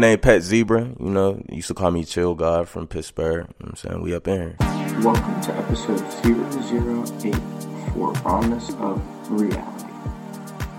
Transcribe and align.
name 0.00 0.18
Pet 0.18 0.42
Zebra. 0.42 0.94
You 0.98 1.10
know, 1.10 1.42
used 1.50 1.68
to 1.68 1.74
call 1.74 1.90
me 1.90 2.04
Chill 2.04 2.34
God 2.34 2.68
from 2.68 2.86
Pittsburgh. 2.86 3.46
You 3.60 3.66
know 3.66 3.70
I'm 3.70 3.76
saying? 3.76 4.02
We 4.02 4.14
up 4.14 4.26
in 4.26 4.40
here. 4.40 4.56
Welcome 5.02 5.40
to 5.42 5.54
episode 5.54 6.00
008 6.24 7.34
for 7.92 8.12
Rawness 8.24 8.70
of 8.76 9.02
Reality. 9.30 9.92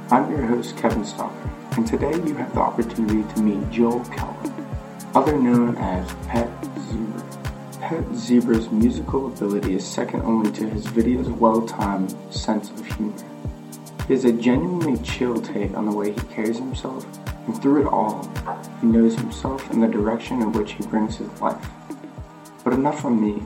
I'm 0.10 0.30
your 0.32 0.42
host, 0.42 0.76
Kevin 0.76 1.06
Stalker, 1.06 1.50
and 1.78 1.86
today 1.88 2.14
you 2.26 2.36
have 2.36 2.54
the 2.54 2.60
opportunity 2.60 3.24
to 3.36 3.42
meet 3.42 3.70
Joel 3.70 4.04
Keller, 4.06 4.54
other 5.14 5.38
known 5.38 5.78
as 5.78 6.12
Pet 6.28 6.50
Zebra. 6.90 7.24
Pet 7.80 8.16
Zebra's 8.16 8.72
musical 8.72 9.28
ability 9.28 9.76
is 9.76 9.86
second 9.86 10.22
only 10.24 10.52
to 10.54 10.68
his 10.68 10.88
video's 10.88 11.30
well-timed 11.30 12.16
sense 12.32 12.72
of 12.72 12.86
humor. 12.96 13.14
He 14.08 14.14
has 14.14 14.26
a 14.26 14.34
genuinely 14.34 15.02
chill 15.04 15.40
take 15.40 15.76
on 15.76 15.86
the 15.86 15.96
way 15.96 16.12
he 16.12 16.20
carries 16.22 16.58
himself, 16.58 17.06
and 17.52 17.62
through 17.62 17.82
it 17.82 17.88
all, 17.88 18.30
he 18.80 18.88
knows 18.88 19.16
himself 19.16 19.70
and 19.72 19.84
the 19.84 19.88
direction 19.88 20.42
in 20.42 20.52
which 20.54 20.74
he 20.74 20.86
brings 20.86 21.18
his 21.18 21.28
life. 21.42 21.70
But 22.64 22.74
enough 22.74 23.02
from 23.02 23.20
me. 23.22 23.44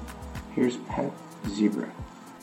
Here's 0.54 0.78
Pet 0.78 1.12
Zebra. 1.50 1.92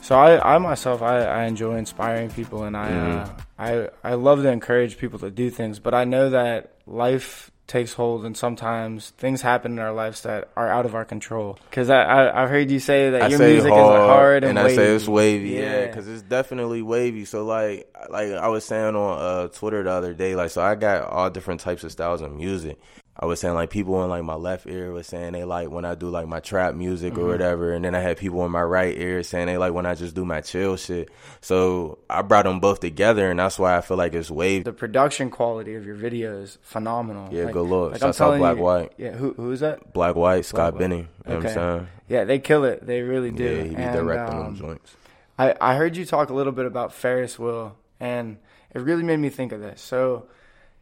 So 0.01 0.15
I, 0.17 0.55
I 0.55 0.57
myself, 0.57 1.01
I, 1.01 1.19
I 1.23 1.43
enjoy 1.45 1.77
inspiring 1.77 2.29
people, 2.29 2.63
and 2.63 2.75
I, 2.75 2.89
Mm-hmm. 2.89 3.31
uh, 3.31 3.43
I, 3.57 3.89
I 4.03 4.13
love 4.15 4.41
to 4.43 4.49
encourage 4.49 4.97
people 4.97 5.19
to 5.19 5.31
do 5.31 5.49
things. 5.49 5.79
But 5.79 5.93
I 5.93 6.03
know 6.03 6.31
that 6.31 6.73
life 6.85 7.49
takes 7.73 7.93
hold, 7.93 8.23
and 8.23 8.37
sometimes 8.37 9.09
things 9.17 9.41
happen 9.41 9.71
in 9.73 9.79
our 9.79 9.91
lives 9.91 10.21
that 10.21 10.47
are 10.55 10.69
out 10.69 10.85
of 10.85 10.93
our 10.93 11.03
control. 11.03 11.57
Because 11.69 11.89
I, 11.89 12.03
I, 12.03 12.43
I've 12.43 12.49
heard 12.49 12.69
you 12.69 12.79
say 12.79 13.09
that 13.09 13.23
I 13.23 13.27
your 13.29 13.39
say 13.39 13.53
music 13.53 13.71
hard, 13.71 13.99
is 14.01 14.05
hard 14.07 14.43
and, 14.43 14.59
I 14.59 14.63
wavy. 14.65 14.75
say 14.75 14.95
it's 14.95 15.07
wavy, 15.07 15.49
yeah, 15.49 15.59
Yeah. 15.79 15.87
because 15.87 16.07
it's 16.07 16.21
definitely 16.21 16.83
wavy. 16.83 17.25
So 17.25 17.43
like, 17.43 17.91
like 18.11 18.31
I 18.31 18.47
was 18.47 18.63
saying 18.63 18.95
on 18.95 19.19
uh, 19.19 19.47
Twitter 19.47 19.81
the 19.81 19.89
other 19.91 20.13
day, 20.13 20.35
like, 20.35 20.51
so 20.51 20.61
I 20.61 20.75
got 20.75 21.09
all 21.09 21.31
different 21.31 21.61
types 21.61 21.83
of 21.83 21.91
styles 21.91 22.21
of 22.21 22.31
music. 22.31 22.77
I 23.23 23.25
was 23.25 23.39
saying 23.39 23.53
like 23.55 23.69
people 23.69 24.03
in 24.03 24.09
like 24.09 24.23
my 24.25 24.35
left 24.35 24.67
ear 24.67 24.91
was 24.91 25.07
saying 25.07 25.31
they 25.31 25.45
like 25.45 25.69
when 25.71 25.85
I 25.85 25.95
do 25.95 26.09
like 26.09 26.27
my 26.27 26.41
trap 26.41 26.75
music 26.75 27.13
Mm-hmm. 27.13 27.21
or 27.21 27.27
whatever, 27.27 27.71
and 27.73 27.85
then 27.85 27.95
I 27.95 28.01
had 28.01 28.17
people 28.17 28.43
in 28.45 28.51
my 28.51 28.61
right 28.61 28.97
ear 28.97 29.23
saying 29.23 29.47
they 29.47 29.57
like 29.57 29.71
when 29.71 29.85
I 29.85 29.95
just 29.95 30.13
do 30.13 30.25
my 30.25 30.41
chill 30.41 30.75
shit. 30.75 31.07
So 31.39 31.99
I 32.09 32.21
brought 32.21 32.43
them 32.43 32.59
both 32.59 32.81
together, 32.81 33.29
and 33.31 33.39
that's 33.39 33.57
why 33.57 33.77
I 33.77 33.81
feel 33.81 33.95
like 33.95 34.13
it's 34.13 34.29
wave. 34.29 34.65
the 34.65 34.73
production 34.73 35.29
quality 35.29 35.75
of 35.75 35.85
your 35.85 35.95
video 35.95 36.41
is 36.41 36.57
phenomenal. 36.63 37.33
Yeah, 37.33 37.45
like, 37.45 37.53
good 37.53 37.61
lord. 37.69 37.93
Like 37.93 38.03
out 38.03 38.13
telling 38.15 38.39
Black 38.39 38.57
you, 38.57 38.63
White. 38.63 38.91
Yeah, 38.97 39.11
who 39.11 39.31
who 39.35 39.51
is 39.51 39.61
that? 39.61 39.93
Black 39.93 40.15
White, 40.17 40.43
Scott 40.43 40.73
White. 40.73 40.79
Benny. 40.79 40.97
You 40.97 41.07
know 41.25 41.35
what 41.37 41.45
I'm 41.47 41.53
saying? 41.53 41.87
Yeah, 42.09 42.25
they 42.25 42.39
kill 42.39 42.65
it. 42.65 42.85
They 42.85 43.03
really 43.03 43.31
do. 43.31 43.45
Yeah, 43.45 43.63
he 43.63 43.69
be 43.69 43.75
And, 43.83 43.95
directing 43.95 44.37
um, 44.37 44.43
them 44.43 44.55
joints. 44.57 44.97
I, 45.39 45.55
I 45.61 45.75
heard 45.75 45.95
you 45.95 46.05
talk 46.05 46.29
a 46.29 46.33
little 46.33 46.51
bit 46.51 46.65
about 46.65 46.91
Ferris 46.93 47.39
Wheel, 47.39 47.77
and 48.01 48.35
it 48.75 48.79
really 48.81 49.03
made 49.03 49.17
me 49.19 49.29
think 49.29 49.53
of 49.53 49.61
this. 49.61 49.79
So, 49.81 50.25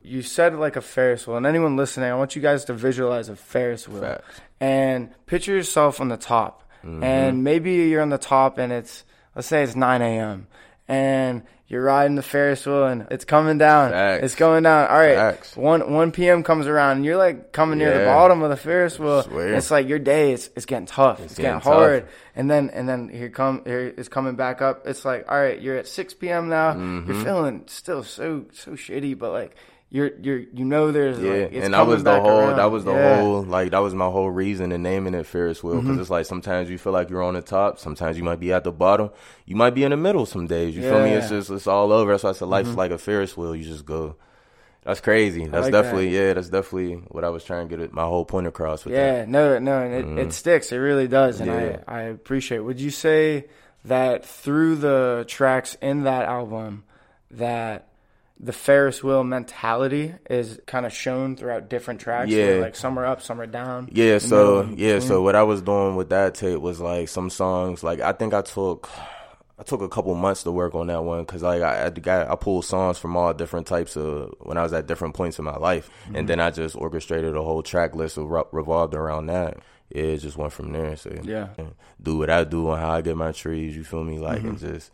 you 0.03 0.21
said 0.21 0.55
like 0.55 0.75
a 0.75 0.81
Ferris 0.81 1.27
wheel, 1.27 1.37
and 1.37 1.45
anyone 1.45 1.77
listening, 1.77 2.09
I 2.09 2.15
want 2.15 2.35
you 2.35 2.41
guys 2.41 2.65
to 2.65 2.73
visualize 2.73 3.29
a 3.29 3.35
Ferris 3.35 3.87
wheel 3.87 4.01
Facts. 4.01 4.41
and 4.59 5.09
picture 5.25 5.53
yourself 5.53 6.01
on 6.01 6.09
the 6.09 6.17
top. 6.17 6.63
Mm-hmm. 6.83 7.03
And 7.03 7.43
maybe 7.43 7.73
you're 7.73 8.01
on 8.01 8.09
the 8.09 8.17
top, 8.17 8.57
and 8.57 8.71
it's 8.71 9.03
let's 9.35 9.47
say 9.47 9.63
it's 9.63 9.75
9 9.75 10.01
a.m. 10.01 10.47
and 10.87 11.43
you're 11.67 11.83
riding 11.83 12.15
the 12.15 12.23
Ferris 12.23 12.65
wheel, 12.65 12.85
and 12.85 13.07
it's 13.11 13.23
coming 13.23 13.57
down. 13.57 13.91
Facts. 13.91 14.23
It's 14.25 14.35
going 14.35 14.63
down. 14.63 14.89
All 14.89 14.97
right, 14.97 15.15
Facts. 15.15 15.55
one 15.55 15.93
1 15.93 16.11
p.m. 16.11 16.43
comes 16.43 16.67
around, 16.67 16.97
and 16.97 17.05
you're 17.05 17.17
like 17.17 17.51
coming 17.51 17.77
near 17.77 17.97
the 17.97 18.05
bottom 18.05 18.41
of 18.41 18.49
the 18.49 18.57
Ferris 18.57 18.97
wheel. 18.99 19.23
It's 19.31 19.71
like 19.71 19.87
your 19.87 19.99
day, 19.99 20.33
is 20.33 20.49
it's 20.55 20.65
getting 20.65 20.87
tough. 20.87 21.19
It's, 21.19 21.35
getting, 21.35 21.51
getting 21.51 21.61
tough. 21.61 21.73
hard 21.73 22.07
and 22.35 22.49
then 22.49 22.69
and 22.69 22.87
then 22.87 23.09
here 23.09 23.29
come 23.29 23.63
here 23.65 23.93
is 23.95 24.09
coming 24.09 24.35
back 24.35 24.61
up. 24.61 24.87
It's 24.87 25.03
like 25.05 25.25
all 25.29 25.37
right, 25.39 25.61
you're 25.61 25.77
at 25.77 25.87
6 25.87 26.13
p.m. 26.15 26.49
now. 26.49 26.73
Mm-hmm. 26.73 27.11
You're 27.11 27.23
feeling 27.23 27.63
still 27.67 28.03
so 28.03 28.45
so 28.53 28.71
shitty, 28.71 29.17
but 29.17 29.31
like 29.31 29.55
you're 29.93 30.11
you're 30.21 30.39
you 30.39 30.63
know 30.65 30.91
there's 30.91 31.19
Yeah, 31.19 31.31
like 31.43 31.51
it's 31.53 31.65
and 31.65 31.73
that 31.73 31.85
was 31.85 32.03
the 32.03 32.19
whole. 32.19 32.29
around. 32.39 32.55
That 32.57 32.71
was 32.71 32.85
the 32.85 32.93
Yeah. 32.93 33.19
whole. 33.21 33.43
Like 33.43 33.71
that 33.71 33.79
was 33.79 33.93
my 33.93 34.05
whole 34.09 34.29
reason 34.31 34.71
in 34.71 34.81
naming 34.83 35.13
it 35.13 35.25
Ferris 35.27 35.61
wheel 35.61 35.75
because 35.75 35.91
Mm-hmm. 35.91 36.01
it's 36.01 36.09
like 36.09 36.25
sometimes 36.25 36.69
you 36.69 36.77
feel 36.77 36.93
like 36.93 37.09
you're 37.09 37.21
on 37.21 37.33
the 37.33 37.41
top, 37.41 37.77
sometimes 37.77 38.17
you 38.17 38.23
might 38.23 38.39
be 38.39 38.53
at 38.53 38.63
the 38.63 38.71
bottom, 38.71 39.09
you 39.45 39.55
might 39.55 39.71
be 39.75 39.83
in 39.83 39.91
the 39.91 39.97
middle. 39.97 40.25
Some 40.25 40.47
days 40.47 40.75
you 40.75 40.81
feel 40.81 41.03
me? 41.03 41.09
Mm-hmm. 41.09 41.17
It's 41.19 41.29
just 41.29 41.49
it's 41.51 41.67
all 41.67 41.91
over. 41.91 42.11
That's 42.11 42.23
why 42.23 42.29
I 42.29 42.33
said 42.33 42.47
life's 42.47 42.73
like 42.75 42.91
a 42.91 42.97
Ferris 42.97 43.35
wheel. 43.35 43.53
You 43.55 43.65
just 43.65 43.85
go. 43.85 44.15
That's 44.83 44.99
crazy. 45.01 45.45
That's 45.45 45.65
like 45.65 45.73
definitely 45.73 46.15
yeah. 46.15 46.33
That's 46.33 46.49
definitely 46.49 46.95
what 47.09 47.23
I 47.23 47.29
was 47.29 47.43
trying 47.43 47.67
to 47.69 47.77
get 47.77 47.93
my 47.93 48.03
whole 48.05 48.25
point 48.25 48.47
across 48.47 48.83
with 48.85 48.93
that. 48.95 49.19
Yeah, 49.19 49.25
no, 49.27 49.59
no, 49.59 49.77
and 49.83 50.17
it, 50.19 50.27
it 50.27 50.33
sticks. 50.33 50.71
It 50.71 50.77
really 50.77 51.07
does, 51.07 51.39
and 51.41 51.51
Mm-hmm. 51.51 51.65
Yeah. 51.65 51.83
I 51.87 51.97
I 51.99 52.01
appreciate. 52.03 52.59
Would 52.59 52.79
you 52.79 52.89
say 52.91 53.45
that 53.85 54.25
through 54.25 54.77
the 54.77 55.25
tracks 55.27 55.75
in 55.81 56.03
that 56.05 56.25
album 56.25 56.83
that 57.31 57.87
the 58.43 58.51
Ferris 58.51 59.03
wheel 59.03 59.23
mentality 59.23 60.15
is 60.29 60.59
kind 60.65 60.85
of 60.87 60.91
shown 60.91 61.35
throughout 61.35 61.69
different 61.69 61.99
tracks? 62.01 62.31
where, 62.31 62.55
Yeah. 62.55 62.61
like 62.61 62.75
some 62.75 62.97
are 62.97 63.05
up, 63.05 63.21
some 63.21 63.39
are 63.39 63.45
down. 63.45 63.87
Yeah, 63.91 64.17
so 64.17 64.63
yeah, 64.75 64.97
so 64.99 65.21
what 65.21 65.35
I 65.35 65.43
was 65.43 65.61
doing 65.61 65.95
with 65.95 66.09
that 66.09 66.33
tape 66.33 66.59
was 66.59 66.79
like 66.79 67.07
some 67.07 67.29
songs. 67.29 67.83
Like 67.83 67.99
I 67.99 68.13
think 68.13 68.33
I 68.33 68.41
took, 68.41 68.89
I 69.59 69.63
took 69.63 69.81
a 69.81 69.87
couple 69.89 70.15
months 70.15 70.41
to 70.43 70.51
work 70.51 70.73
on 70.73 70.87
that 70.87 71.03
one 71.03 71.21
because 71.21 71.43
like 71.43 71.61
I, 71.61 71.85
I 71.85 71.89
got 71.91 72.29
I 72.31 72.35
pulled 72.35 72.65
songs 72.65 72.97
from 72.97 73.15
all 73.15 73.31
different 73.33 73.67
types 73.67 73.95
of 73.95 74.33
when 74.39 74.57
I 74.57 74.63
was 74.63 74.73
at 74.73 74.87
different 74.87 75.13
points 75.13 75.37
in 75.37 75.45
my 75.45 75.57
life, 75.57 75.91
Mm-hmm. 76.05 76.15
and 76.15 76.27
then 76.27 76.39
I 76.39 76.49
just 76.49 76.75
orchestrated 76.75 77.35
a 77.35 77.43
whole 77.43 77.61
track 77.61 77.93
list 77.95 78.17
of 78.17 78.27
re- 78.27 78.43
revolved 78.51 78.95
around 78.95 79.27
that. 79.27 79.57
Yeah, 79.93 80.03
it 80.03 80.17
just 80.17 80.37
went 80.37 80.53
from 80.53 80.71
there. 80.71 80.95
So 80.95 81.11
Yeah. 81.21 81.49
do 82.01 82.17
what 82.17 82.29
I 82.31 82.43
do 82.45 82.69
on 82.69 82.79
how 82.79 82.91
I 82.91 83.01
get 83.01 83.17
my 83.17 83.33
trees. 83.33 83.75
You 83.75 83.83
feel 83.83 84.03
me? 84.03 84.17
Like 84.17 84.39
and 84.41 84.57
Mm-hmm. 84.57 84.73
just 84.75 84.89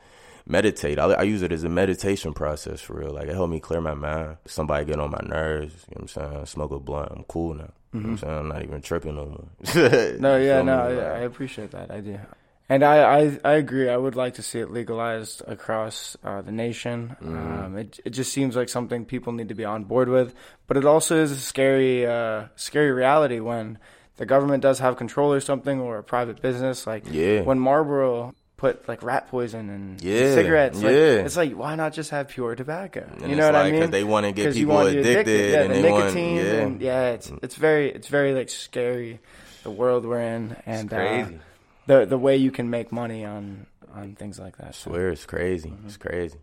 meditate. 0.48 1.00
I, 1.00 1.06
I 1.06 1.24
use 1.24 1.42
it 1.42 1.52
as 1.52 1.64
a 1.64 1.70
meditation 1.70 2.34
process 2.34 2.82
for 2.82 2.94
real. 3.00 3.12
Like 3.14 3.28
it 3.28 3.34
helped 3.34 3.52
me 3.52 3.60
clear 3.60 3.82
my 3.82 3.94
mind. 3.94 4.38
Somebody 4.46 4.86
get 4.86 5.00
on 5.00 5.12
my 5.12 5.22
nerves. 5.24 5.74
You 5.90 5.96
know 6.00 6.06
what 6.06 6.18
I'm 6.18 6.32
saying? 6.34 6.46
Smoke 6.46 6.72
a 6.72 6.80
blunt. 6.80 7.12
I'm 7.16 7.24
cool 7.26 7.54
now. 7.54 7.72
You 7.94 8.02
know 8.02 8.06
what 8.10 8.12
I'm 8.12 8.18
saying? 8.18 8.38
I'm 8.38 8.48
not 8.50 8.64
even 8.64 8.82
tripping 8.82 9.16
no 9.16 9.26
more. 9.26 9.48
Mm-hmm. 9.64 10.22
No, 10.22 10.38
yeah, 10.38 10.62
no, 10.62 10.90
Like, 10.90 11.00
I 11.00 11.20
appreciate 11.20 11.72
that 11.72 11.90
idea. 11.90 12.28
And 12.70 12.84
I, 12.84 13.20
I, 13.22 13.40
I 13.46 13.54
agree. 13.54 13.90
I 13.90 13.96
would 13.96 14.16
like 14.18 14.34
to 14.36 14.42
see 14.44 14.60
it 14.60 14.70
legalized 14.72 15.42
across 15.48 16.18
uh, 16.24 16.42
the 16.42 16.52
nation. 16.52 17.16
Mm-hmm. 17.24 17.64
Um, 17.64 17.78
it, 17.78 18.00
it 18.04 18.10
just 18.10 18.34
seems 18.34 18.58
like 18.58 18.68
something 18.68 19.06
people 19.06 19.32
need 19.32 19.48
to 19.50 19.56
be 19.56 19.64
on 19.64 19.86
board 19.86 20.10
with. 20.10 20.34
But 20.68 20.76
it 20.76 20.84
also 20.84 21.16
is 21.16 21.32
a 21.32 21.38
scary, 21.40 22.06
uh, 22.06 22.48
scary 22.58 22.92
reality 22.92 23.40
when 23.40 23.80
the 24.18 24.26
government 24.26 24.64
does 24.64 24.80
have 24.80 24.98
control 24.98 25.32
or 25.32 25.40
something, 25.40 25.80
or 25.80 25.98
a 25.98 26.04
private 26.04 26.42
business. 26.42 26.86
Like 26.86 27.06
Yeah. 27.10 27.42
when 27.44 27.58
Marlboro 27.58 28.36
put 28.58 28.88
like 28.88 29.04
rat 29.04 29.28
poison 29.30 29.70
in 29.70 29.98
Yeah, 30.02 30.34
cigarettes. 30.34 30.78
Like, 30.82 30.92
yeah. 30.94 31.26
it's 31.26 31.38
like 31.38 31.54
why 31.54 31.76
not 31.76 31.94
just 31.94 32.10
have 32.10 32.28
pure 32.28 32.56
tobacco? 32.56 33.08
And 33.22 33.30
you 33.30 33.36
know 33.36 33.46
what 33.46 33.56
I 33.56 33.72
mean? 33.72 33.92
they 33.92 34.04
wanna 34.04 34.32
get 34.32 34.54
people 34.54 34.74
want 34.76 34.94
you 34.94 35.00
addicted 35.00 35.52
Yeah, 35.52 35.62
and 35.62 35.74
the 35.76 35.82
they 35.82 35.92
want- 35.92 36.06
nicotine. 36.06 36.36
yeah. 36.38 36.44
and 36.62 36.82
yeah, 36.82 37.10
it's 37.12 37.32
it's 37.44 37.56
very 37.56 37.92
it's 37.92 38.08
very 38.08 38.34
like 38.34 38.50
scary 38.50 39.20
the 39.64 39.70
world 39.72 40.06
we're 40.06 40.22
in 40.22 40.56
and 40.66 40.92
uh, 40.92 40.96
crazy. 40.98 41.40
the 41.86 42.06
the 42.06 42.18
way 42.18 42.36
you 42.38 42.52
can 42.52 42.70
make 42.70 42.92
money 42.92 43.24
on 43.26 43.68
on 43.94 44.16
things 44.16 44.40
like 44.40 44.58
that. 44.58 44.76
So 44.76 44.90
swear 44.92 45.10
it's 45.10 45.26
crazy. 45.26 45.70
Mm-hmm. 45.70 45.88
It's 45.88 45.98
crazy. 45.98 46.38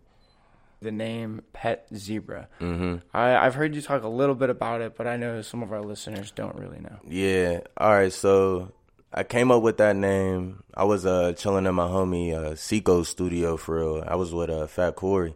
the 0.83 0.93
name 0.93 1.41
Pet 1.53 1.87
Zebra. 1.95 2.49
hmm 2.59 2.97
I 3.13 3.35
I've 3.37 3.55
heard 3.55 3.75
you 3.75 3.81
talk 3.83 4.03
a 4.03 4.09
little 4.09 4.35
bit 4.35 4.51
about 4.51 4.83
it, 4.83 4.97
but 4.97 5.07
I 5.07 5.17
know 5.17 5.41
some 5.43 5.63
of 5.63 5.73
our 5.73 5.81
listeners 5.83 6.31
don't 6.31 6.55
really 6.57 6.79
know. 6.81 6.99
Yeah. 7.09 7.61
All 7.77 7.91
right. 7.93 8.13
So 8.13 8.71
I 9.17 9.23
came 9.23 9.53
up 9.53 9.63
with 9.63 9.77
that 9.77 9.95
name. 9.95 10.65
I 10.75 10.83
was 10.83 11.07
uh 11.07 11.35
chilling 11.35 11.67
in 11.67 11.75
my 11.77 11.87
homie 11.87 12.35
uh 12.35 12.57
Seco's 12.57 13.09
studio 13.09 13.57
for 13.57 13.77
real. 13.77 14.05
I 14.05 14.17
was 14.17 14.35
with 14.35 14.51
uh 14.51 14.67
Fat 14.67 14.97
Corey, 14.97 15.35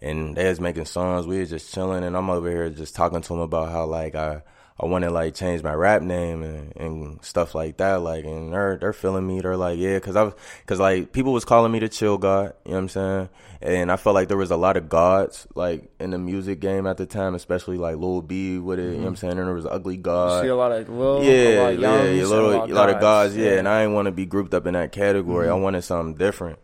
and 0.00 0.34
they 0.34 0.48
was 0.48 0.58
making 0.58 0.86
songs. 0.86 1.26
We 1.26 1.40
was 1.40 1.50
just 1.50 1.74
chilling, 1.74 2.02
and 2.02 2.16
I'm 2.16 2.30
over 2.30 2.48
here 2.50 2.70
just 2.70 2.94
talking 2.94 3.20
to 3.20 3.34
him 3.34 3.40
about 3.40 3.70
how 3.70 3.84
like 3.84 4.14
I. 4.14 4.42
I 4.82 4.86
want 4.86 5.04
to 5.04 5.10
like 5.10 5.34
change 5.34 5.62
my 5.62 5.74
rap 5.74 6.00
name 6.00 6.42
and, 6.42 6.74
and 6.76 7.24
stuff 7.24 7.54
like 7.54 7.76
that. 7.76 8.00
Like, 8.00 8.24
and 8.24 8.52
they're 8.52 8.78
they're 8.78 8.92
feeling 8.94 9.26
me. 9.26 9.40
They're 9.40 9.56
like, 9.56 9.78
yeah, 9.78 9.98
cause 9.98 10.16
I, 10.16 10.22
was, 10.22 10.34
cause 10.66 10.80
like 10.80 11.12
people 11.12 11.34
was 11.34 11.44
calling 11.44 11.70
me 11.70 11.80
the 11.80 11.88
chill 11.88 12.16
god. 12.16 12.54
You 12.64 12.70
know 12.70 12.76
what 12.76 12.82
I'm 12.82 12.88
saying? 12.88 13.28
And 13.60 13.92
I 13.92 13.96
felt 13.96 14.14
like 14.14 14.28
there 14.28 14.38
was 14.38 14.50
a 14.50 14.56
lot 14.56 14.78
of 14.78 14.88
gods 14.88 15.46
like 15.54 15.90
in 16.00 16.10
the 16.10 16.18
music 16.18 16.60
game 16.60 16.86
at 16.86 16.96
the 16.96 17.04
time, 17.04 17.34
especially 17.34 17.76
like 17.76 17.96
Lil 17.96 18.22
B 18.22 18.58
with 18.58 18.78
it. 18.78 18.84
You 18.84 18.90
know 18.92 18.98
what 19.00 19.08
I'm 19.08 19.16
saying? 19.16 19.38
And 19.38 19.48
there 19.48 19.54
was 19.54 19.66
ugly 19.66 19.98
god. 19.98 20.38
You 20.38 20.48
see 20.48 20.52
a 20.52 20.56
lot 20.56 20.72
of 20.72 20.88
little, 20.88 21.24
Yeah, 21.24 21.60
lot 21.60 21.72
of 21.74 21.80
yeah, 21.80 21.88
a, 21.90 22.04
and 22.06 22.28
little, 22.28 22.50
a 22.50 22.56
lot, 22.56 22.70
lot 22.70 22.90
of 22.90 23.00
guys, 23.02 23.36
yeah. 23.36 23.44
yeah. 23.50 23.58
And 23.58 23.68
I 23.68 23.82
didn't 23.82 23.94
want 23.94 24.06
to 24.06 24.12
be 24.12 24.24
grouped 24.24 24.54
up 24.54 24.66
in 24.66 24.72
that 24.72 24.92
category. 24.92 25.46
Mm-hmm. 25.46 25.56
I 25.56 25.60
wanted 25.60 25.82
something 25.82 26.14
different. 26.14 26.58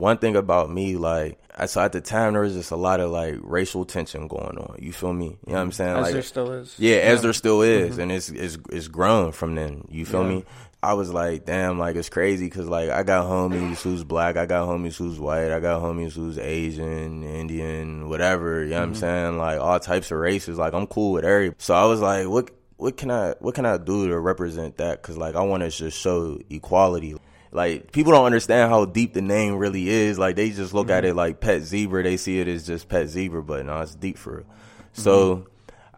One 0.00 0.16
thing 0.16 0.34
about 0.34 0.70
me, 0.70 0.96
like, 0.96 1.38
I 1.54 1.66
saw 1.66 1.84
at 1.84 1.92
the 1.92 2.00
time 2.00 2.32
there 2.32 2.42
was 2.42 2.54
just 2.54 2.70
a 2.70 2.76
lot 2.76 3.00
of 3.00 3.10
like 3.10 3.36
racial 3.42 3.84
tension 3.84 4.28
going 4.28 4.56
on. 4.56 4.76
You 4.78 4.94
feel 4.94 5.12
me? 5.12 5.26
You 5.26 5.30
know 5.30 5.52
what 5.52 5.58
I'm 5.58 5.68
mm-hmm. 5.68 5.72
saying? 5.72 5.96
As 5.96 6.02
like, 6.02 6.12
there 6.14 6.22
still 6.22 6.52
is. 6.52 6.74
yeah, 6.78 6.96
as 6.96 7.20
there 7.20 7.34
still 7.34 7.60
is, 7.60 7.92
mm-hmm. 7.92 8.00
and 8.00 8.12
it's 8.12 8.30
it's 8.30 8.56
it's 8.70 8.88
grown 8.88 9.32
from 9.32 9.56
then. 9.56 9.86
You 9.90 10.06
feel 10.06 10.24
me? 10.24 10.44
I 10.82 10.94
was 10.94 11.12
like, 11.12 11.44
damn, 11.44 11.78
like 11.78 11.96
it's 11.96 12.08
crazy 12.08 12.46
because 12.46 12.66
like 12.66 12.88
I 12.88 13.02
got 13.02 13.26
homies 13.26 13.82
who's 13.82 14.02
black, 14.02 14.38
I 14.38 14.46
got 14.46 14.66
homies 14.66 14.96
who's 14.96 15.20
white, 15.20 15.52
I 15.52 15.60
got 15.60 15.82
homies 15.82 16.14
who's 16.14 16.38
Asian, 16.38 17.22
Indian, 17.22 18.08
whatever. 18.08 18.64
You 18.64 18.70
know 18.70 18.76
what 18.76 18.82
I'm 18.84 18.92
mm-hmm. 18.92 19.00
saying? 19.00 19.38
Like 19.38 19.60
all 19.60 19.78
types 19.78 20.10
of 20.10 20.16
races. 20.16 20.56
Like 20.56 20.72
I'm 20.72 20.86
cool 20.86 21.12
with 21.12 21.26
every. 21.26 21.52
So 21.58 21.74
I 21.74 21.84
was 21.84 22.00
like, 22.00 22.26
what 22.26 22.50
what 22.78 22.96
can 22.96 23.10
I 23.10 23.34
what 23.40 23.54
can 23.54 23.66
I 23.66 23.76
do 23.76 24.08
to 24.08 24.18
represent 24.18 24.78
that? 24.78 25.02
Because 25.02 25.18
like 25.18 25.34
I 25.34 25.42
want 25.42 25.62
to 25.62 25.68
just 25.68 25.98
show 25.98 26.38
equality. 26.48 27.16
Like 27.52 27.90
people 27.90 28.12
don't 28.12 28.26
understand 28.26 28.70
how 28.70 28.84
deep 28.84 29.12
the 29.12 29.22
name 29.22 29.56
really 29.56 29.88
is. 29.88 30.18
Like 30.18 30.36
they 30.36 30.50
just 30.50 30.72
look 30.72 30.90
at 30.90 31.04
it 31.04 31.16
like 31.16 31.40
pet 31.40 31.62
zebra. 31.62 32.02
They 32.02 32.16
see 32.16 32.38
it 32.38 32.48
as 32.48 32.66
just 32.66 32.88
pet 32.88 33.08
zebra, 33.08 33.42
but 33.42 33.66
no, 33.66 33.80
it's 33.80 33.94
deep 33.94 34.18
for 34.18 34.36
real. 34.36 34.46
So 34.92 35.46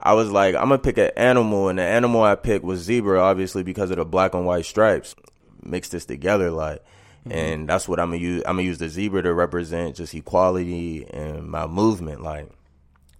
I 0.00 0.14
was 0.14 0.30
like, 0.30 0.54
I'm 0.54 0.62
gonna 0.62 0.78
pick 0.78 0.98
an 0.98 1.10
animal, 1.16 1.68
and 1.68 1.78
the 1.78 1.82
animal 1.82 2.22
I 2.22 2.34
picked 2.34 2.64
was 2.64 2.80
zebra, 2.80 3.20
obviously 3.20 3.62
because 3.62 3.90
of 3.90 3.98
the 3.98 4.04
black 4.04 4.34
and 4.34 4.46
white 4.46 4.64
stripes. 4.64 5.14
Mix 5.62 5.90
this 5.90 6.04
together, 6.04 6.50
like, 6.50 6.80
mm-hmm. 7.20 7.32
and 7.32 7.68
that's 7.68 7.86
what 7.86 8.00
I'm 8.00 8.08
gonna 8.08 8.20
use. 8.20 8.42
I'm 8.46 8.56
gonna 8.56 8.62
use 8.62 8.78
the 8.78 8.88
zebra 8.88 9.22
to 9.22 9.32
represent 9.32 9.96
just 9.96 10.14
equality 10.14 11.06
and 11.08 11.48
my 11.48 11.66
movement, 11.66 12.22
like. 12.22 12.50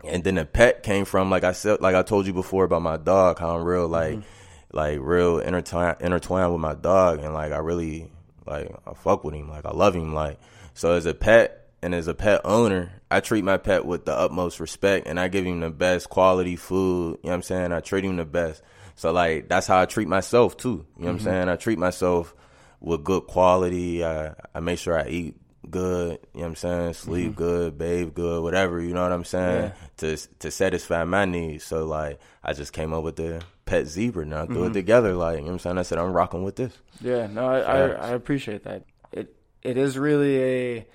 And 0.04 0.24
then 0.24 0.34
the 0.34 0.44
pet 0.44 0.82
came 0.82 1.04
from 1.04 1.30
like 1.30 1.44
I 1.44 1.52
said, 1.52 1.80
like 1.80 1.94
I 1.94 2.02
told 2.02 2.26
you 2.26 2.32
before 2.32 2.64
about 2.64 2.82
my 2.82 2.96
dog, 2.96 3.38
how 3.38 3.56
I'm 3.56 3.62
real 3.62 3.86
like, 3.86 4.14
mm-hmm. 4.14 4.76
like 4.76 4.98
real 5.00 5.38
intertwined 5.38 5.98
intertwined 6.00 6.50
with 6.50 6.60
my 6.60 6.74
dog, 6.74 7.20
and 7.20 7.32
like 7.32 7.52
I 7.52 7.58
really 7.58 8.10
like 8.46 8.70
I 8.86 8.94
fuck 8.94 9.24
with 9.24 9.34
him, 9.34 9.48
like 9.48 9.66
I 9.66 9.72
love 9.72 9.94
him, 9.94 10.14
like 10.14 10.38
so 10.74 10.92
as 10.92 11.06
a 11.06 11.14
pet 11.14 11.68
and 11.82 11.94
as 11.94 12.06
a 12.08 12.14
pet 12.14 12.42
owner, 12.44 12.92
I 13.10 13.20
treat 13.20 13.44
my 13.44 13.56
pet 13.56 13.84
with 13.84 14.04
the 14.04 14.16
utmost 14.16 14.60
respect 14.60 15.06
and 15.06 15.18
I 15.18 15.28
give 15.28 15.44
him 15.44 15.60
the 15.60 15.70
best 15.70 16.08
quality 16.08 16.56
food. 16.56 17.18
You 17.22 17.28
know 17.28 17.30
what 17.30 17.34
I'm 17.34 17.42
saying? 17.42 17.72
I 17.72 17.80
treat 17.80 18.04
him 18.04 18.16
the 18.16 18.24
best. 18.24 18.62
So 18.94 19.12
like 19.12 19.48
that's 19.48 19.66
how 19.66 19.80
I 19.80 19.86
treat 19.86 20.08
myself 20.08 20.56
too. 20.56 20.68
You 20.68 20.74
know 20.74 20.82
mm-hmm. 20.84 21.04
what 21.04 21.10
I'm 21.10 21.16
mm-hmm. 21.18 21.26
saying? 21.26 21.48
I 21.48 21.56
treat 21.56 21.78
myself 21.78 22.34
with 22.80 23.04
good 23.04 23.26
quality. 23.26 24.04
I 24.04 24.34
I 24.54 24.60
make 24.60 24.78
sure 24.78 24.98
I 24.98 25.08
eat 25.08 25.36
good, 25.70 26.18
you 26.34 26.40
know 26.40 26.42
what 26.42 26.46
I'm 26.46 26.56
saying? 26.56 26.94
Sleep 26.94 27.26
mm-hmm. 27.28 27.38
good, 27.38 27.78
bathe 27.78 28.14
good, 28.14 28.42
whatever, 28.42 28.80
you 28.80 28.94
know 28.94 29.02
what 29.02 29.12
I'm 29.12 29.24
saying? 29.24 29.64
Yeah. 29.64 29.72
To 29.98 30.16
to 30.40 30.50
satisfy 30.50 31.04
my 31.04 31.24
needs. 31.24 31.64
So 31.64 31.84
like 31.84 32.18
I 32.42 32.52
just 32.52 32.72
came 32.72 32.92
up 32.92 33.04
with 33.04 33.16
the 33.16 33.42
pet 33.64 33.86
zebra 33.86 34.26
now 34.26 34.46
threw 34.46 34.56
mm-hmm. 34.56 34.70
it 34.70 34.72
together 34.74 35.14
like, 35.14 35.36
you 35.36 35.40
know 35.42 35.46
what 35.46 35.52
I'm 35.52 35.58
saying? 35.60 35.78
I 35.78 35.82
said 35.82 35.98
I'm 35.98 36.12
rocking 36.12 36.42
with 36.42 36.56
this. 36.56 36.76
Yeah, 37.00 37.26
no, 37.26 37.46
I, 37.46 37.60
I, 37.60 37.78
I 37.88 38.08
appreciate 38.10 38.64
that. 38.64 38.84
It 39.12 39.34
it 39.62 39.76
is 39.76 39.96
really 39.98 40.42
a 40.42 40.86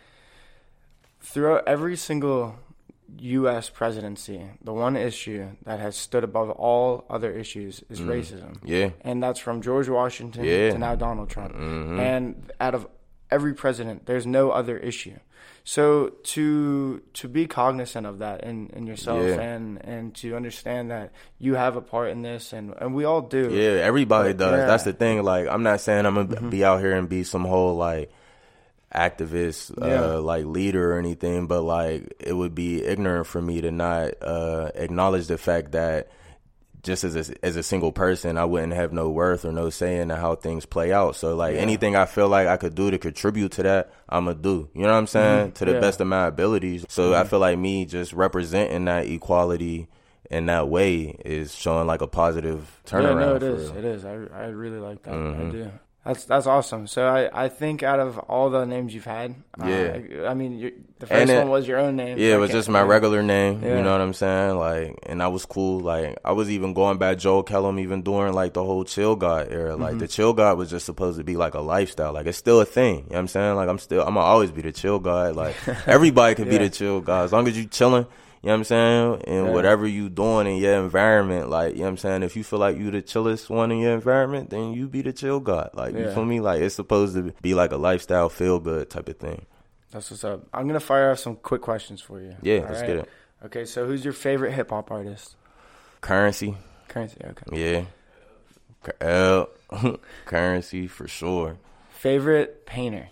throughout 1.22 1.64
every 1.68 1.96
single 1.96 2.60
U.S. 3.20 3.70
presidency, 3.70 4.42
the 4.62 4.74
one 4.74 4.98
issue 4.98 5.50
that 5.64 5.80
has 5.80 5.96
stood 5.96 6.24
above 6.24 6.50
all 6.50 7.06
other 7.10 7.32
issues 7.32 7.84
is 7.90 8.00
mm. 8.00 8.08
racism. 8.08 8.58
Yeah, 8.64 8.90
and 9.02 9.24
that's 9.24 9.40
from 9.40 9.62
George 9.62 9.88
Washington 9.88 10.44
yeah. 10.44 10.72
to 10.72 10.78
now 10.78 10.96
Donald 10.96 11.30
Trump. 11.30 11.54
Mm-hmm. 11.54 12.00
And 12.00 12.52
out 12.60 12.76
of 12.76 12.88
every 13.30 13.54
president, 13.54 14.06
there's 14.06 14.26
no 14.26 14.52
other 14.52 14.78
issue. 14.78 15.18
So 15.64 16.14
to 16.24 17.02
to 17.14 17.28
be 17.28 17.46
cognizant 17.46 18.08
of 18.08 18.20
that 18.20 18.46
in, 18.46 18.68
in 18.68 18.88
yourself 18.88 19.26
yeah. 19.26 19.42
and 19.42 19.84
and 19.84 20.16
to 20.16 20.34
understand 20.36 20.92
that 20.92 21.12
you 21.40 21.56
have 21.56 21.76
a 21.76 21.82
part 21.82 22.12
in 22.12 22.22
this 22.22 22.54
and, 22.54 22.74
and 22.80 22.96
we 22.96 23.04
all 23.04 23.22
do. 23.22 23.50
Yeah, 23.54 23.82
everybody 23.84 24.34
does. 24.34 24.60
Yeah. 24.60 24.66
That's 24.66 24.86
the 24.86 24.94
thing. 24.94 25.24
Like 25.24 25.50
I'm 25.50 25.64
not 25.64 25.82
saying 25.82 26.06
I'm 26.06 26.16
gonna 26.16 26.28
mm-hmm. 26.28 26.50
be 26.50 26.64
out 26.64 26.80
here 26.80 26.96
and 26.96 27.10
be 27.10 27.26
some 27.26 27.44
whole 27.44 27.76
like 27.76 28.14
activist 28.96 29.74
yeah. 29.78 30.16
uh, 30.16 30.22
like 30.22 30.46
leader 30.46 30.94
or 30.94 31.00
anything, 31.00 31.48
but 31.48 31.64
like 31.64 32.14
it 32.20 32.32
would 32.32 32.56
be 32.56 32.82
ignorant 32.82 33.28
for 33.28 33.42
me 33.42 33.60
to 33.60 33.70
not 33.70 34.14
uh, 34.22 34.72
acknowledge 34.74 35.28
the 35.28 35.38
fact 35.38 35.74
that 35.74 36.10
just 36.84 37.04
as 37.04 37.30
a, 37.30 37.46
as 37.46 37.56
a 37.56 37.64
single 37.64 37.92
person, 37.92 38.38
I 38.38 38.46
wouldn't 38.46 38.74
have 38.74 38.94
no 38.94 39.10
worth 39.10 39.46
or 39.46 39.52
no 39.52 39.70
say 39.70 40.00
in 40.00 40.10
how 40.10 40.36
things 40.36 40.66
play 40.66 40.94
out. 40.94 41.16
So 41.16 41.36
like 41.36 41.56
yeah. 41.56 41.62
anything 41.62 41.96
I 41.96 42.06
feel 42.06 42.30
like 42.30 42.48
I 42.48 42.58
could 42.58 42.76
do 42.76 42.92
to 42.92 42.98
contribute 42.98 43.54
to 43.54 43.64
that, 43.64 43.94
I'ma 44.08 44.34
do. 44.34 44.70
You 44.74 44.82
know 44.84 44.88
what 44.88 44.98
I'm 44.98 45.08
saying? 45.08 45.48
Mm-hmm. 45.48 45.54
To 45.54 45.66
the 45.66 45.74
yeah. 45.74 45.80
best 45.80 46.02
of 46.02 46.08
my 46.08 46.28
abilities. 46.28 46.86
So 46.90 47.12
mm-hmm. 47.12 47.22
I 47.22 47.24
feel 47.26 47.40
like 47.40 47.58
me 47.58 47.86
just 47.86 48.14
representing 48.14 48.86
that 48.86 49.08
equality 49.08 49.88
in 50.30 50.46
that 50.48 50.68
way 50.68 51.20
is 51.24 51.56
showing 51.56 51.88
like 51.88 52.02
a 52.02 52.08
positive 52.08 52.82
turnaround. 52.86 53.20
Yeah, 53.20 53.26
no, 53.26 53.36
it 53.36 53.44
is. 53.44 53.70
Real. 53.70 53.78
It 53.78 53.86
is. 53.86 54.06
I 54.06 54.12
I 54.12 54.46
really 54.48 54.80
like 54.80 55.04
that. 55.04 55.14
Mm-hmm. 55.14 55.48
I 55.48 55.52
do. 55.52 55.72
That's 56.06 56.24
that's 56.24 56.48
awesome. 56.48 56.88
So 56.88 57.06
I, 57.06 57.46
I 57.46 57.50
think 57.50 57.84
out 57.84 58.00
of 58.00 58.18
all 58.18 58.50
the 58.50 58.64
names 58.64 58.94
you've 58.94 59.04
had, 59.04 59.36
uh, 59.62 59.68
yeah, 59.68 60.00
uh, 60.22 60.28
I 60.30 60.36
mean 60.36 60.72
the 61.00 61.06
first 61.06 61.30
it, 61.30 61.38
one 61.38 61.50
was 61.50 61.68
your 61.68 61.80
own 61.80 61.98
name. 61.98 62.18
Yeah, 62.18 62.36
it 62.36 62.38
was 62.38 62.50
just 62.50 62.70
my 62.70 62.82
regular 62.82 63.22
name. 63.22 63.62
Yeah. 63.62 63.78
You 63.78 63.84
know 63.84 63.92
what 63.92 64.00
I'm 64.00 64.14
saying? 64.14 64.58
Like, 64.58 65.00
and 65.04 65.20
that 65.20 65.34
was 65.34 65.46
cool. 65.46 65.82
Like, 65.82 66.18
I 66.24 66.32
was 66.32 66.50
even 66.50 66.74
going 66.74 66.98
back 66.98 67.18
Joel 67.18 67.44
Kellum 67.44 67.78
even 67.80 68.04
during 68.04 68.34
like 68.34 68.54
the 68.54 68.64
whole 68.64 68.86
Chill 68.86 69.18
God 69.18 69.52
era. 69.52 69.76
Like, 69.76 69.92
mm-hmm. 69.92 70.00
the 70.00 70.08
Chill 70.08 70.32
God 70.32 70.58
was 70.58 70.70
just 70.70 70.86
supposed 70.86 71.18
to 71.18 71.26
be 71.26 71.36
like 71.36 71.56
a 71.56 71.60
lifestyle. 71.60 72.14
Like, 72.14 72.26
it's 72.26 72.38
still 72.38 72.62
a 72.62 72.66
thing. 72.66 72.96
You 72.96 73.02
know 73.02 73.08
what 73.10 73.20
I'm 73.20 73.28
saying? 73.28 73.56
Like, 73.58 73.68
I'm 73.68 73.80
still 73.80 74.02
I'm 74.02 74.14
gonna 74.14 74.22
always 74.22 74.52
be 74.52 74.62
the 74.62 74.72
Chill 74.72 75.00
God. 75.00 75.36
Like, 75.36 75.56
everybody 75.88 76.36
could 76.36 76.48
yeah. 76.48 76.58
be 76.58 76.70
the 76.70 76.70
Chill 76.70 77.02
God 77.02 77.26
as 77.26 77.34
long 77.34 77.48
as 77.50 77.58
you 77.58 77.66
chilling 77.66 78.08
you 78.42 78.48
know 78.48 78.54
what 78.54 78.58
I'm 78.60 78.64
saying? 78.66 79.22
And 79.26 79.48
yeah. 79.48 79.52
whatever 79.52 79.88
you 79.88 80.10
doing 80.10 80.48
in 80.48 80.58
your 80.58 80.76
environment, 80.84 81.50
like, 81.50 81.74
you 81.74 81.80
know 81.80 81.86
what 81.86 81.90
I'm 81.90 81.98
saying? 81.98 82.24
If 82.24 82.36
you 82.36 82.44
feel 82.44 82.60
like 82.60 82.78
you 82.78 82.92
the 82.92 83.02
chillest 83.02 83.50
one 83.50 83.72
in 83.72 83.80
your 83.80 83.94
environment, 83.94 84.52
then 84.52 84.74
you 84.74 84.88
be 84.88 85.02
the 85.02 85.12
chill 85.12 85.40
god. 85.40 85.72
Like, 85.74 85.94
yeah. 85.94 86.02
you 86.02 86.12
feel 86.12 86.26
me? 86.26 86.40
Like, 86.40 86.62
it's 86.62 86.76
supposed 86.76 87.16
to 87.16 87.34
be 87.42 87.54
like 87.54 87.72
a 87.72 87.78
lifestyle, 87.78 88.30
feel 88.30 88.60
good 88.60 88.90
type 88.90 89.10
of 89.10 89.18
thing. 89.18 89.46
That's 89.92 90.12
what's 90.12 90.24
up. 90.24 90.48
I'm 90.54 90.64
going 90.68 90.80
to 90.80 90.86
fire 90.86 91.12
off 91.12 91.20
some 91.20 91.36
quick 91.36 91.62
questions 91.62 92.02
for 92.02 92.20
you. 92.22 92.36
Yeah, 92.42 92.58
All 92.58 92.62
let's 92.66 92.82
right? 92.82 92.88
get 92.88 92.98
it. 92.98 93.10
Okay, 93.46 93.66
so 93.66 93.86
who's 93.86 94.04
your 94.04 94.14
favorite 94.14 94.52
hip 94.52 94.70
hop 94.70 94.92
artist? 94.92 95.36
Currency. 96.02 96.56
Currency, 96.88 97.18
okay. 97.24 97.58
Yeah. 97.60 97.86
Uh, 99.02 99.46
L. 99.72 100.00
Currency 100.26 100.88
for 100.88 101.08
sure. 101.08 101.58
Favorite 101.90 102.66
painter? 102.66 103.10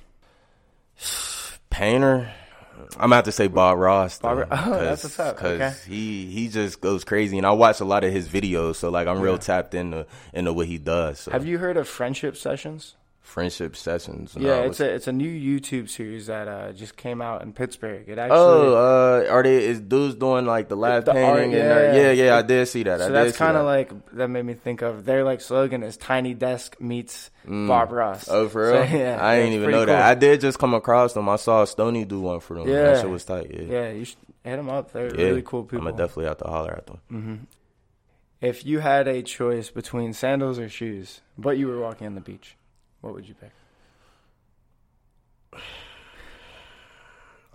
painter? 1.70 2.32
I'm 2.94 3.02
gonna 3.02 3.16
have 3.16 3.26
to 3.26 3.32
say 3.32 3.48
Bob 3.48 3.78
Ross. 3.78 4.18
Though, 4.18 4.46
Bob, 4.46 4.48
oh, 4.52 4.80
that's 4.80 5.04
what's 5.04 5.20
up. 5.20 5.36
Because 5.36 5.62
okay. 5.62 5.76
he 5.88 6.26
he 6.28 6.48
just 6.48 6.82
goes 6.82 7.04
crazy, 7.04 7.38
and 7.38 7.46
I 7.46 7.52
watch 7.52 7.80
a 7.80 7.86
lot 7.86 8.04
of 8.04 8.12
his 8.12 8.28
videos, 8.28 8.76
so 8.76 8.90
like 8.90 9.08
I'm 9.08 9.18
yeah. 9.18 9.24
real 9.24 9.38
tapped 9.38 9.74
into 9.74 10.06
into 10.34 10.54
what 10.54 10.68
he 10.68 10.78
does. 10.78 11.20
So. 11.20 11.32
Have 11.32 11.46
you 11.46 11.58
heard 11.58 11.78
of 11.78 11.88
Friendship 11.88 12.38
Sessions? 12.38 12.96
Friendship 13.26 13.76
sessions. 13.76 14.38
Yeah, 14.40 14.60
it's 14.60 14.80
a 14.80 14.94
it's 14.94 15.08
a 15.08 15.12
new 15.12 15.30
YouTube 15.30 15.90
series 15.90 16.28
that 16.28 16.48
uh, 16.48 16.72
just 16.72 16.96
came 16.96 17.22
out 17.22 17.42
in 17.42 17.54
Pittsburgh. 17.54 18.08
It 18.08 18.18
actually 18.18 18.38
oh, 18.38 18.76
uh, 18.76 19.30
are 19.30 19.44
they 19.44 19.66
is 19.66 19.82
dudes 19.82 20.16
doing 20.16 20.46
like 20.46 20.70
the 20.70 20.78
live 20.78 21.06
the 21.06 21.14
painting? 21.14 21.54
Art, 21.56 21.66
yeah. 21.66 21.96
yeah, 21.96 22.12
yeah, 22.12 22.38
I 22.38 22.44
did 22.44 22.68
see 22.68 22.84
that. 22.84 23.00
So 23.00 23.12
that's 23.12 23.36
kind 23.36 23.58
of 23.58 23.66
like 23.66 23.92
that 24.14 24.30
made 24.30 24.46
me 24.46 24.54
think 24.54 24.82
of 24.82 25.06
their 25.06 25.24
like 25.24 25.42
slogan 25.42 25.84
is 25.84 25.98
"Tiny 25.98 26.34
Desk 26.34 26.80
meets 26.80 27.32
mm. 27.46 27.68
Bob 27.68 27.92
Ross." 27.92 28.30
Oh, 28.30 28.48
for 28.48 28.72
real? 28.72 28.88
So, 28.88 28.96
yeah, 28.98 29.18
I 29.20 29.38
didn't 29.38 29.54
even 29.54 29.72
know 29.72 29.78
cool. 29.80 29.86
that. 29.88 30.04
I 30.04 30.14
did 30.14 30.40
just 30.40 30.60
come 30.60 30.74
across 30.74 31.14
them. 31.14 31.28
I 31.28 31.36
saw 31.38 31.66
Stony 31.66 32.06
do 32.06 32.22
one 32.22 32.40
for 32.40 32.58
them. 32.58 32.70
Yeah, 32.70 32.84
that 32.84 33.02
shit 33.02 33.10
was 33.10 33.26
tight. 33.26 33.52
Yeah, 33.52 33.64
yeah, 33.64 33.92
you 33.92 34.06
should 34.06 34.18
hit 34.44 34.56
them 34.56 34.70
up. 34.70 34.94
They're 34.94 35.14
yeah. 35.14 35.26
really 35.26 35.42
cool 35.42 35.64
people. 35.64 35.80
I'm 35.80 35.86
gonna 35.86 35.98
definitely 35.98 36.26
have 36.26 36.38
to 36.38 36.48
holler 36.48 36.74
at 36.74 36.86
them. 36.86 37.00
Mm-hmm. 37.12 37.36
If 38.42 38.66
you 38.66 38.80
had 38.80 39.08
a 39.08 39.24
choice 39.24 39.72
between 39.72 40.14
sandals 40.14 40.60
or 40.60 40.70
shoes, 40.70 41.22
but 41.38 41.58
you 41.58 41.68
were 41.68 41.80
walking 41.80 42.06
on 42.06 42.14
the 42.14 42.22
beach, 42.22 42.56
what 43.06 43.14
would 43.14 43.28
you 43.28 43.36
pick? 43.36 43.52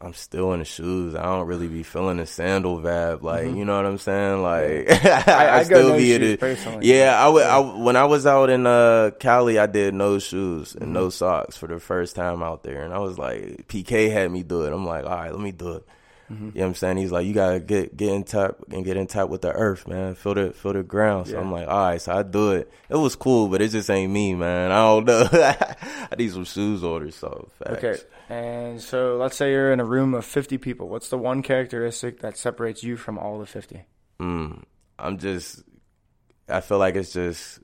I'm 0.01 0.15
still 0.15 0.53
in 0.53 0.61
the 0.61 0.65
shoes. 0.65 1.17
I 1.17 1.25
don't 1.25 1.49
really 1.49 1.67
be 1.67 1.83
feeling 1.83 2.19
the 2.19 2.25
sandal 2.25 2.79
vibe. 2.79 3.23
Like, 3.23 3.47
mm-hmm. 3.47 3.57
you 3.57 3.65
know 3.65 3.77
what 3.77 3.85
I'm 3.85 3.99
saying? 3.99 4.43
Like, 4.43 4.89
I, 5.05 5.25
I, 5.27 5.59
I 5.59 5.63
still 5.65 5.97
be 5.97 6.15
in 6.15 6.23
it. 6.23 6.85
Yeah, 6.85 7.21
I 7.21 7.29
would. 7.29 7.43
I, 7.43 7.59
when 7.59 7.97
I 7.97 8.05
was 8.05 8.27
out 8.27 8.49
in 8.49 8.65
uh, 8.65 9.11
Cali, 9.19 9.59
I 9.59 9.67
did 9.67 9.93
no 9.93 10.21
shoes 10.21 10.75
and 10.75 10.85
mm-hmm. 10.85 10.93
no 10.93 11.11
socks 11.11 11.57
for 11.57 11.67
the 11.67 11.81
first 11.81 12.15
time 12.15 12.45
out 12.45 12.63
there, 12.63 12.85
and 12.85 12.95
I 12.95 12.99
was 13.01 13.19
like, 13.19 13.67
PK 13.67 14.11
had 14.11 14.31
me 14.31 14.45
do 14.45 14.63
it. 14.63 14.73
I'm 14.73 14.87
like, 14.87 15.05
all 15.05 15.11
right, 15.11 15.33
let 15.33 15.41
me 15.41 15.51
do 15.51 15.73
it. 15.73 15.87
Mm-hmm. 16.31 16.45
You 16.47 16.53
know 16.53 16.61
what 16.61 16.67
I'm 16.67 16.75
saying? 16.75 16.97
He's 16.99 17.11
like, 17.11 17.27
you 17.27 17.35
gotta 17.35 17.61
get 17.61 17.97
get 17.97 18.13
in 18.13 18.25
tap 18.25 18.57
and 18.71 18.85
get 18.85 18.97
in 18.97 19.07
tap 19.07 19.29
with 19.29 19.43
the 19.43 19.53
earth, 19.53 19.89
man. 19.89 20.15
Feel 20.15 20.35
the 20.35 20.53
feel 20.53 20.73
the 20.73 20.83
ground. 20.83 21.27
So 21.27 21.35
yeah. 21.35 21.41
I'm 21.41 21.51
like, 21.51 21.67
all 21.67 21.89
right, 21.89 22.01
so 22.01 22.13
I 22.13 22.23
do 22.23 22.53
it. 22.53 22.71
It 22.89 22.97
was 22.97 23.17
cool, 23.17 23.49
but 23.49 23.61
it 23.61 23.69
just 23.69 23.91
ain't 23.91 24.13
me, 24.13 24.35
man. 24.35 24.71
I 24.71 24.79
don't 24.79 25.05
know. 25.07 25.29
I 25.33 26.15
need 26.17 26.33
some 26.33 26.45
shoes 26.45 26.85
orders. 26.85 27.17
So 27.17 27.49
facts. 27.59 27.85
okay. 27.85 27.99
And 28.29 28.81
so 28.81 29.17
let's 29.17 29.37
say 29.37 29.51
you're 29.51 29.73
in 29.73 29.81
a 29.81 29.85
room 29.85 30.15
of 30.15 30.25
50 30.25 30.57
people. 30.59 30.89
What's 30.89 31.09
the 31.09 31.19
one 31.19 31.43
characteristic 31.43 32.21
that 32.21 32.37
separates 32.37 32.85
you 32.85 32.97
from 32.97 33.19
all 33.19 33.41
the 33.41 33.47
50? 33.47 33.83
Mm, 34.21 34.63
I'm 35.01 35.19
just, 35.19 35.65
I 36.49 36.61
feel 36.61 36.79
like 36.79 36.95
it's 36.95 37.13
just 37.13 37.59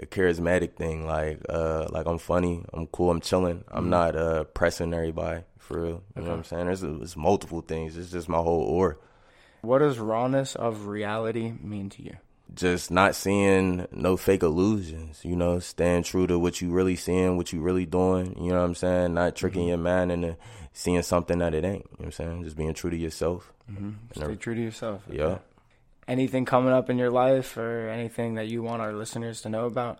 a 0.00 0.06
charismatic 0.06 0.74
thing. 0.74 1.06
Like, 1.06 1.40
uh, 1.48 1.88
like 1.90 2.06
I'm 2.06 2.18
funny, 2.18 2.64
I'm 2.72 2.86
cool, 2.88 3.10
I'm 3.10 3.20
chilling. 3.20 3.64
I'm 3.68 3.82
mm-hmm. 3.82 3.90
not 3.90 4.16
uh, 4.16 4.44
pressing 4.44 4.92
everybody 4.92 5.42
for 5.58 5.80
real. 5.80 5.88
You 5.88 5.96
okay. 6.16 6.20
know 6.22 6.30
what 6.30 6.36
I'm 6.38 6.44
saying? 6.44 6.66
There's, 6.66 6.80
there's 6.80 7.16
multiple 7.16 7.60
things. 7.60 7.96
It's 7.96 8.10
just 8.10 8.28
my 8.28 8.38
whole 8.38 8.62
aura. 8.62 8.96
What 9.62 9.78
does 9.78 9.98
rawness 9.98 10.54
of 10.54 10.86
reality 10.86 11.52
mean 11.60 11.90
to 11.90 12.02
you? 12.02 12.16
just 12.54 12.90
not 12.90 13.14
seeing 13.14 13.86
no 13.90 14.16
fake 14.16 14.42
illusions, 14.42 15.24
you 15.24 15.36
know, 15.36 15.58
staying 15.58 16.04
true 16.04 16.26
to 16.26 16.38
what 16.38 16.60
you 16.60 16.70
really 16.70 16.96
seeing, 16.96 17.36
what 17.36 17.52
you 17.52 17.60
really 17.60 17.86
doing, 17.86 18.36
you 18.40 18.50
know 18.50 18.58
what 18.58 18.64
I'm 18.64 18.74
saying? 18.74 19.14
Not 19.14 19.36
tricking 19.36 19.62
mm-hmm. 19.62 19.68
your 19.68 19.78
mind 19.78 20.12
into 20.12 20.36
seeing 20.72 21.02
something 21.02 21.38
that 21.38 21.54
it 21.54 21.64
ain't, 21.64 21.84
you 21.84 21.90
know 21.90 21.96
what 21.96 22.06
I'm 22.06 22.12
saying? 22.12 22.44
Just 22.44 22.56
being 22.56 22.74
true 22.74 22.90
to 22.90 22.96
yourself. 22.96 23.52
Mm-hmm. 23.70 23.90
Stay 24.14 24.36
true 24.36 24.54
to 24.54 24.60
yourself. 24.60 25.02
Okay. 25.08 25.18
Yeah. 25.18 25.38
Anything 26.08 26.44
coming 26.44 26.72
up 26.72 26.88
in 26.88 26.98
your 26.98 27.10
life 27.10 27.56
or 27.56 27.88
anything 27.88 28.34
that 28.34 28.46
you 28.46 28.62
want 28.62 28.82
our 28.82 28.92
listeners 28.92 29.42
to 29.42 29.48
know 29.48 29.66
about? 29.66 29.98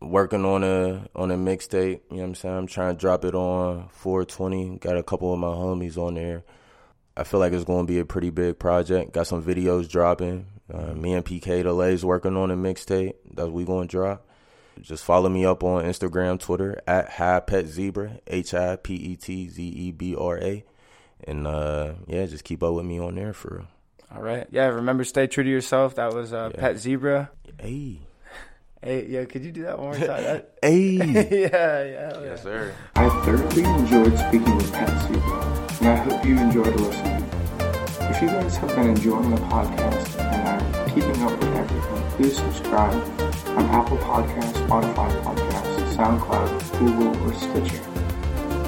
Working 0.00 0.44
on 0.44 0.64
a 0.64 1.08
on 1.14 1.30
a 1.30 1.36
mixtape, 1.36 2.00
you 2.10 2.16
know 2.16 2.22
what 2.22 2.24
I'm 2.24 2.34
saying? 2.34 2.56
I'm 2.56 2.66
trying 2.66 2.96
to 2.96 3.00
drop 3.00 3.24
it 3.24 3.34
on 3.34 3.88
420. 3.90 4.78
Got 4.78 4.96
a 4.96 5.02
couple 5.02 5.32
of 5.32 5.38
my 5.38 5.48
homies 5.48 5.96
on 5.96 6.14
there. 6.14 6.42
I 7.16 7.24
feel 7.24 7.38
like 7.38 7.52
it's 7.52 7.64
going 7.64 7.86
to 7.86 7.92
be 7.92 7.98
a 7.98 8.04
pretty 8.04 8.30
big 8.30 8.58
project. 8.58 9.12
Got 9.12 9.26
some 9.26 9.42
videos 9.42 9.88
dropping. 9.88 10.46
Uh, 10.72 10.94
me 10.94 11.12
and 11.12 11.24
PK 11.24 11.62
Delays 11.62 12.04
working 12.04 12.36
on 12.36 12.50
a 12.50 12.56
mixtape 12.56 13.14
that 13.34 13.50
we 13.50 13.64
gonna 13.64 13.86
drop. 13.86 14.26
Just 14.80 15.04
follow 15.04 15.28
me 15.28 15.44
up 15.44 15.62
on 15.62 15.84
Instagram, 15.84 16.40
Twitter 16.40 16.80
at 16.86 17.10
Hi 17.10 17.40
Pet 17.40 17.66
Zebra, 17.66 18.20
H 18.26 18.54
I 18.54 18.76
P 18.76 18.94
E 18.94 19.16
T 19.16 19.48
Z 19.48 19.62
E 19.62 19.90
B 19.92 20.16
R 20.16 20.38
A, 20.38 20.64
and 21.24 21.46
uh, 21.46 21.92
yeah, 22.06 22.24
just 22.24 22.44
keep 22.44 22.62
up 22.62 22.72
with 22.72 22.86
me 22.86 22.98
on 22.98 23.16
there 23.16 23.34
for 23.34 23.56
real. 23.56 23.66
All 24.14 24.22
right. 24.22 24.46
Yeah. 24.50 24.66
Remember, 24.66 25.04
stay 25.04 25.26
true 25.26 25.44
to 25.44 25.50
yourself. 25.50 25.94
That 25.96 26.12
was 26.12 26.32
uh, 26.32 26.50
yeah. 26.54 26.60
Pet 26.60 26.78
Zebra. 26.78 27.30
Hey. 27.60 27.98
Hey, 28.84 29.06
yeah, 29.06 29.24
could 29.26 29.44
you 29.44 29.52
do 29.52 29.62
that 29.62 29.78
one 29.78 29.96
more 29.96 30.08
time? 30.08 30.42
hey. 30.60 30.96
yeah, 30.98 31.84
yeah. 31.84 32.20
Yes, 32.20 32.42
sir. 32.42 32.74
I 32.96 33.08
thoroughly 33.24 33.62
enjoyed 33.62 34.18
speaking 34.18 34.56
with 34.56 34.72
Pet 34.72 34.88
Zebra, 35.06 35.68
and 35.78 35.88
I 35.88 35.94
hope 35.94 36.24
you 36.24 36.36
enjoyed 36.36 36.74
listening. 36.80 37.24
If 38.10 38.20
you 38.20 38.26
guys 38.26 38.56
have 38.56 38.70
been 38.70 38.88
enjoying 38.88 39.30
the 39.30 39.36
podcast 39.42 40.18
and 40.18 40.48
are 40.48 40.88
keeping 40.88 41.22
up 41.22 41.30
with 41.30 41.54
everything, 41.54 42.10
please 42.16 42.36
subscribe 42.36 42.92
on 43.56 43.66
Apple 43.66 43.98
Podcasts, 43.98 44.66
Spotify 44.66 45.22
Podcasts, 45.22 45.94
SoundCloud, 45.94 46.78
Google, 46.80 47.16
or 47.22 47.34
Stitcher. 47.34 47.82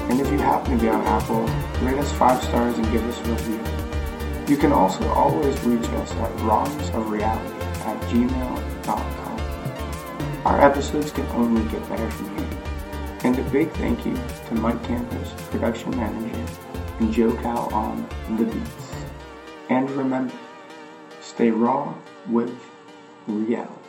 And 0.09 0.21
if 0.21 0.31
you 0.31 0.37
happen 0.37 0.77
to 0.77 0.81
be 0.81 0.87
on 0.87 1.05
Apple, 1.05 1.41
rate 1.85 1.97
us 1.97 2.13
five 2.13 2.41
stars 2.41 2.77
and 2.77 2.89
give 2.93 3.03
us 3.03 3.19
a 3.19 3.31
review. 3.31 3.74
You 4.47 4.57
can 4.57 4.71
also 4.71 5.07
always 5.09 5.59
reach 5.63 5.89
us 5.89 6.11
at 6.11 6.31
rhymesofreality 6.37 7.61
at 7.83 7.99
gmail.com. 8.03 9.39
Our 10.45 10.61
episodes 10.61 11.11
can 11.11 11.25
only 11.29 11.67
get 11.71 11.81
better 11.89 12.07
from 12.11 12.37
here. 12.37 12.59
And 13.23 13.39
a 13.39 13.43
big 13.49 13.71
thank 13.71 14.05
you 14.05 14.13
to 14.13 14.53
Mike 14.53 14.79
Kampas, 14.83 15.35
production 15.49 15.89
manager, 15.97 16.53
and 16.99 17.11
Joe 17.11 17.35
Cal 17.37 17.73
on 17.73 18.07
the 18.37 18.45
beats. 18.45 18.93
And 19.69 19.89
remember, 19.89 20.35
stay 21.21 21.49
raw 21.49 21.95
with 22.29 22.55
reality. 23.25 23.84